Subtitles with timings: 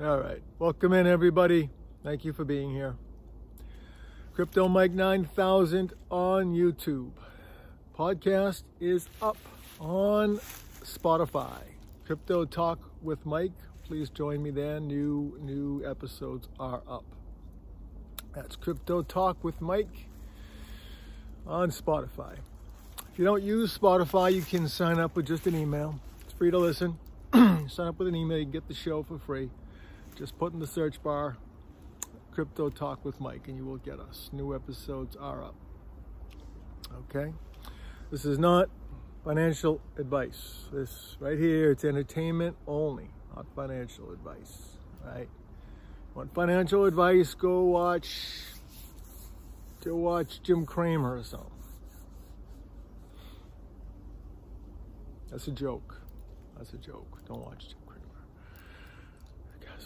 [0.00, 0.40] All right.
[0.60, 1.70] Welcome in, everybody.
[2.04, 2.94] Thank you for being here.
[4.32, 7.10] Crypto Mike 9000 on YouTube.
[7.98, 9.36] Podcast is up
[9.80, 10.38] on
[10.84, 11.62] Spotify.
[12.06, 13.50] Crypto Talk with Mike.
[13.82, 14.78] Please join me there.
[14.78, 17.04] New new episodes are up.
[18.36, 20.06] That's Crypto Talk with Mike
[21.44, 22.36] on Spotify.
[23.12, 25.98] If you don't use Spotify, you can sign up with just an email.
[26.20, 27.00] It's free to listen.
[27.32, 29.50] sign up with an email, you get the show for free.
[30.18, 31.36] Just put in the search bar
[32.32, 34.30] Crypto Talk with Mike and you will get us.
[34.32, 35.54] New episodes are up.
[37.08, 37.32] Okay?
[38.10, 38.68] This is not
[39.24, 40.64] financial advice.
[40.72, 44.78] This right here, it's entertainment only, not financial advice.
[45.04, 45.28] Right?
[46.16, 47.34] Want financial advice?
[47.34, 48.08] Go watch
[49.84, 51.50] go watch Jim Cramer or something.
[55.30, 56.00] That's a joke.
[56.56, 57.20] That's a joke.
[57.28, 57.78] Don't watch Jim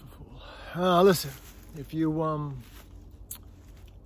[0.00, 0.84] A fool.
[0.84, 1.30] Uh, listen,
[1.76, 2.62] if you um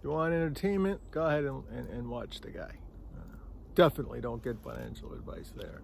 [0.03, 2.70] you want entertainment, go ahead and, and, and watch the guy.
[3.17, 3.37] Uh,
[3.75, 5.83] definitely don't get financial advice there.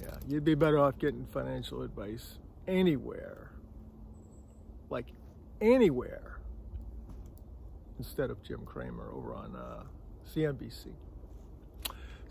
[0.00, 3.50] Yeah, you'd be better off getting financial advice anywhere.
[4.90, 5.06] Like
[5.60, 6.38] anywhere.
[7.98, 9.82] Instead of Jim Cramer over on uh,
[10.32, 10.86] CNBC.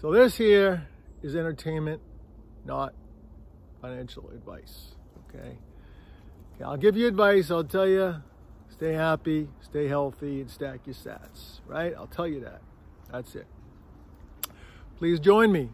[0.01, 0.87] So this here
[1.21, 2.01] is entertainment,
[2.65, 2.93] not
[3.81, 4.95] financial advice.
[5.27, 5.57] Okay?
[6.63, 7.51] I'll give you advice.
[7.51, 8.15] I'll tell you
[8.69, 11.61] stay happy, stay healthy, and stack your sats.
[11.67, 11.93] Right?
[11.97, 12.61] I'll tell you that.
[13.11, 13.47] That's it.
[14.97, 15.69] Please join me.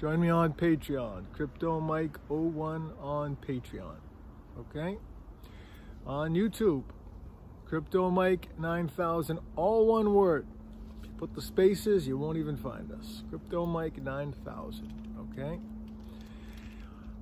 [0.00, 1.26] Join me on Patreon.
[1.32, 3.94] Crypto Mike 01 on Patreon.
[4.58, 4.98] Okay?
[6.04, 6.82] On YouTube.
[7.66, 10.44] Crypto Mike 9000, all one word.
[11.18, 13.22] Put the spaces, you won't even find us.
[13.30, 14.92] Crypto Mike 9000.
[15.32, 15.60] Okay?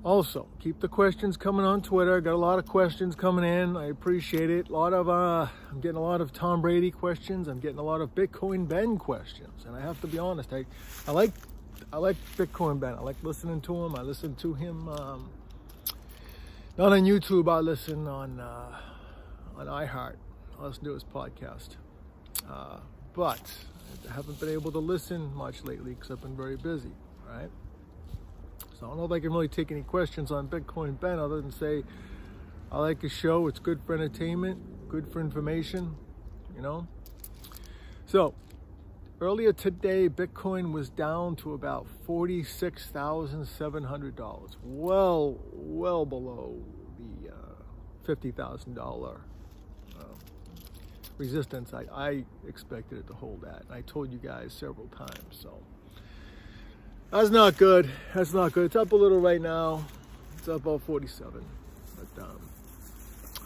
[0.02, 2.22] Also, keep the questions coming on Twitter.
[2.22, 3.76] Got a lot of questions coming in.
[3.76, 4.70] I appreciate it.
[4.70, 7.48] A lot of uh, I'm getting a lot of Tom Brady questions.
[7.48, 9.66] I'm getting a lot of Bitcoin Ben questions.
[9.66, 10.64] And I have to be honest, I,
[11.06, 11.32] I like
[11.92, 12.94] I like Bitcoin Ben.
[12.94, 13.94] I like listening to him.
[13.94, 15.28] I listen to him um,
[16.78, 17.52] not on YouTube.
[17.52, 18.78] I listen on uh,
[19.58, 20.16] on iHeart.
[20.58, 21.76] I listen to his podcast.
[22.48, 22.78] Uh,
[23.12, 23.52] but
[24.08, 26.92] I haven't been able to listen much lately because I've been very busy.
[27.28, 27.50] Right.
[28.80, 31.38] So I don't know if I can really take any questions on Bitcoin Ben other
[31.42, 31.84] than say
[32.72, 33.46] I like the show.
[33.46, 35.96] It's good for entertainment, good for information,
[36.56, 36.88] you know.
[38.06, 38.32] So
[39.20, 44.56] earlier today, Bitcoin was down to about forty-six thousand seven hundred dollars.
[44.64, 46.56] Well, well below
[46.98, 47.36] the uh,
[48.06, 49.20] fifty thousand dollar
[50.00, 50.04] uh,
[51.18, 51.74] resistance.
[51.74, 53.64] I, I expected it to hold that.
[53.66, 55.20] And I told you guys several times.
[55.32, 55.58] So.
[57.10, 57.90] That's not good.
[58.14, 58.66] That's not good.
[58.66, 59.84] It's up a little right now.
[60.38, 61.44] It's up about 47.
[61.96, 62.40] But um,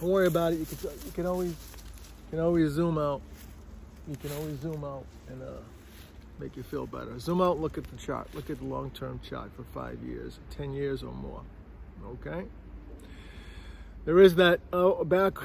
[0.01, 0.59] don't worry about it.
[0.59, 3.23] You can you can always you can always zoom out.
[4.07, 5.47] You can always zoom out and uh,
[6.39, 7.19] make you feel better.
[7.19, 7.59] Zoom out.
[7.59, 8.29] Look at the chart.
[8.35, 11.41] Look at the long-term chart for five years, ten years or more.
[12.07, 12.45] Okay.
[14.05, 15.39] There is that uh, back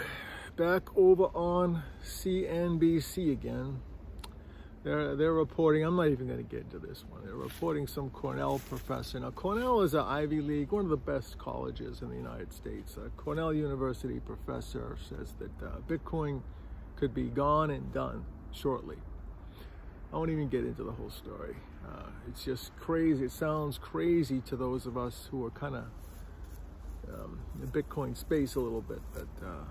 [0.58, 3.80] back over on CNBC again.
[4.90, 7.22] They're, they're reporting, I'm not even going to get into this one.
[7.24, 9.20] They're reporting some Cornell professor.
[9.20, 12.98] Now, Cornell is an Ivy League, one of the best colleges in the United States.
[12.98, 16.42] A Cornell University professor says that uh, Bitcoin
[16.96, 18.96] could be gone and done shortly.
[20.12, 21.56] I won't even get into the whole story.
[21.88, 23.26] Uh, it's just crazy.
[23.26, 25.84] It sounds crazy to those of us who are kind of
[27.14, 29.66] um, in the Bitcoin space a little bit, but uh,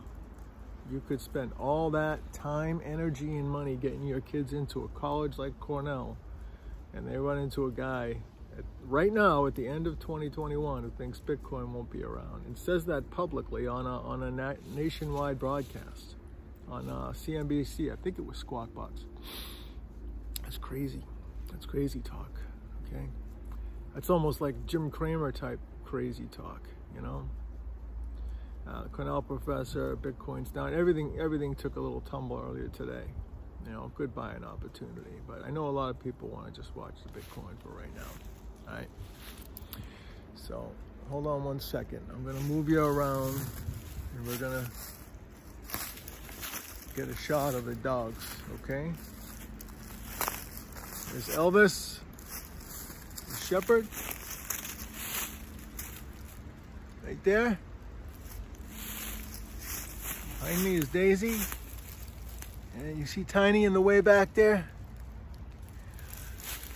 [0.91, 5.39] you could spend all that time, energy, and money getting your kids into a college
[5.39, 6.17] like Cornell,
[6.95, 8.17] and they run into a guy
[8.57, 12.57] at, right now at the end of 2021 who thinks Bitcoin won't be around and
[12.57, 16.17] says that publicly on a, on a na nationwide broadcast
[16.71, 17.93] on uh, CNBC.
[17.93, 19.05] I think it was Squawk Box.
[20.43, 21.05] That's crazy.
[21.51, 22.41] That's crazy talk.
[22.87, 23.05] Okay,
[23.95, 26.63] that's almost like Jim Cramer type crazy talk.
[26.95, 27.29] You know
[28.69, 30.75] uh, Cornell professor, Bitcoin's down.
[30.75, 33.05] Everything, everything took a little tumble earlier today.
[33.67, 35.17] You know, good buying opportunity.
[35.27, 37.95] But I know a lot of people want to just watch the Bitcoin for right
[37.97, 38.71] now.
[38.71, 38.89] All right.
[40.37, 40.71] So
[41.11, 42.01] hold on one second.
[42.13, 43.41] I'm going to move you around
[44.17, 44.71] and we're going to
[46.95, 48.27] get a shot of the dogs,
[48.63, 48.91] okay?
[51.13, 52.01] There's Elvis,
[53.29, 53.87] the shepherd,
[57.07, 57.59] right there.
[60.41, 61.41] Behind me is Daisy.
[62.79, 64.69] And you see Tiny in the way back there?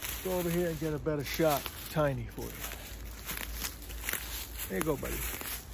[0.01, 2.49] Let's go over here and get a better shot Tiny for you.
[4.69, 5.15] There you go, buddy.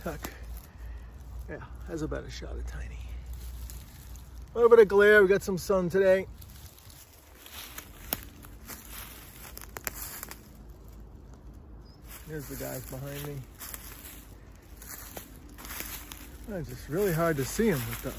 [0.02, 0.30] Tuck.
[1.48, 2.98] Yeah, has a better shot of tiny.
[4.52, 5.22] A little bit of glare.
[5.22, 6.26] We got some sun today.
[12.28, 13.36] Here's the guys behind me.
[16.50, 18.12] It's just really hard to see them with the, uh,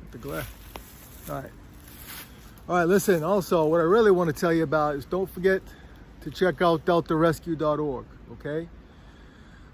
[0.00, 0.46] with the glare.
[1.28, 1.50] All right.
[2.68, 5.62] All right, listen, also, what I really want to tell you about is don't forget
[6.20, 8.04] to check out deltarescue.org,
[8.34, 8.68] okay?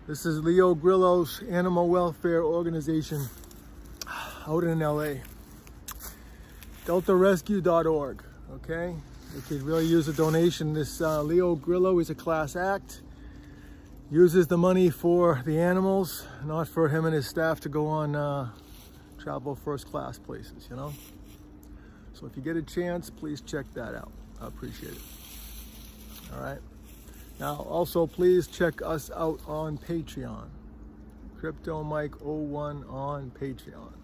[0.06, 3.26] This is Leo Grillo's animal welfare organization
[4.46, 5.16] out in LA.
[6.87, 8.22] DeltaRescue.org,
[8.55, 8.94] okay?
[9.34, 10.72] We could really use a donation.
[10.72, 13.02] This uh, Leo Grillo is a class act.
[14.14, 18.14] Uses the money for the animals, not for him and his staff to go on
[18.14, 18.49] uh,
[19.19, 20.93] travel first class places, you know?
[22.12, 24.12] So if you get a chance, please check that out.
[24.40, 25.00] I appreciate it.
[26.32, 26.61] All right.
[27.40, 30.46] Now, also, please check us out on Patreon.
[31.37, 33.94] Crypto Mike 01 on Patreon.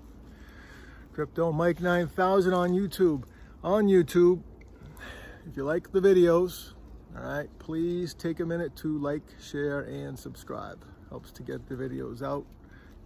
[1.12, 3.22] Crypto Mike 9000 on YouTube.
[3.62, 4.42] On YouTube,
[5.48, 6.72] if you like the videos,
[7.16, 10.84] all right, please take a minute to like, share, and subscribe.
[11.08, 12.46] Helps to get the videos out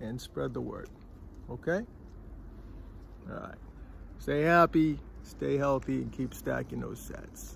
[0.00, 0.88] and spread the word.
[1.50, 1.82] Okay?
[3.30, 3.54] All right.
[4.18, 7.52] Stay happy, stay healthy, and keep stacking those sats.